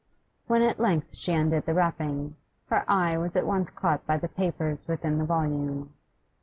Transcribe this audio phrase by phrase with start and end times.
[0.47, 2.35] When at length she undid the wrapping,
[2.71, 5.93] her eye was at once caught by the papers within the volume.